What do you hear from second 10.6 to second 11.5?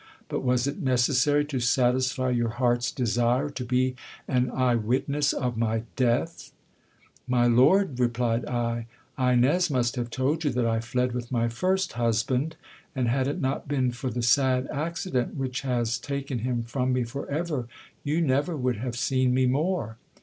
that I fled with my